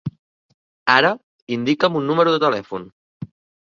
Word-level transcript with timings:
Ara 0.95 1.13
indica'm 1.59 2.03
un 2.03 2.11
número 2.13 2.37
de 2.37 2.45
telèfon. 2.49 2.93